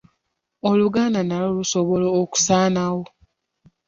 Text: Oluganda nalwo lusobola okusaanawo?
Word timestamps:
Oluganda 0.69 1.19
nalwo 1.23 1.49
lusobola 1.57 2.05
okusaanawo? 2.21 3.03